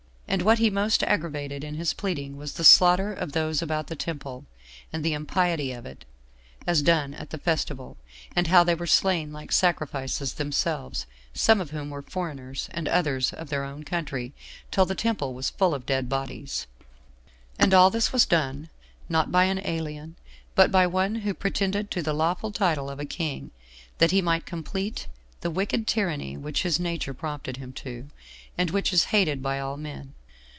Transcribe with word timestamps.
And 0.31 0.43
what 0.43 0.59
he 0.59 0.69
most 0.69 1.03
aggravated 1.03 1.61
in 1.61 1.75
his 1.75 1.93
pleading 1.93 2.37
was 2.37 2.53
the 2.53 2.63
slaughter 2.63 3.11
of 3.11 3.33
those 3.33 3.61
about 3.61 3.87
the 3.87 3.97
temple, 3.97 4.45
and 4.93 5.03
the 5.03 5.11
impiety 5.11 5.73
of 5.73 5.85
it, 5.85 6.05
as 6.65 6.81
done 6.81 7.13
at 7.13 7.31
the 7.31 7.37
festival; 7.37 7.97
and 8.33 8.47
how 8.47 8.63
they 8.63 8.73
were 8.73 8.87
slain 8.87 9.33
like 9.33 9.51
sacrifices 9.51 10.35
themselves, 10.35 11.05
some 11.33 11.59
of 11.59 11.71
whom 11.71 11.89
were 11.89 12.01
foreigners, 12.01 12.69
and 12.73 12.87
others 12.87 13.33
of 13.33 13.49
their 13.49 13.65
own 13.65 13.83
country, 13.83 14.31
till 14.71 14.85
the 14.85 14.95
temple 14.95 15.33
was 15.33 15.49
full 15.49 15.73
of 15.75 15.85
dead 15.85 16.07
bodies: 16.07 16.65
and 17.59 17.73
all 17.73 17.89
this 17.89 18.13
was 18.13 18.25
done, 18.25 18.69
not 19.09 19.33
by 19.33 19.43
an 19.43 19.59
alien, 19.65 20.15
but 20.55 20.71
by 20.71 20.87
one 20.87 21.15
who 21.15 21.33
pretended 21.33 21.91
to 21.91 22.01
the 22.01 22.13
lawful 22.13 22.53
title 22.53 22.89
of 22.89 23.01
a 23.01 23.05
king, 23.05 23.51
that 23.97 24.11
he 24.11 24.21
might 24.21 24.45
complete 24.45 25.07
the 25.41 25.51
wicked 25.51 25.85
tyranny 25.85 26.37
which 26.37 26.63
his 26.63 26.79
nature 26.79 27.13
prompted 27.13 27.57
him 27.57 27.73
to, 27.73 28.07
and 28.57 28.71
which 28.71 28.93
is 28.93 29.05
hated 29.11 29.43
by 29.43 29.59
all 29.59 29.75
men. 29.75 30.13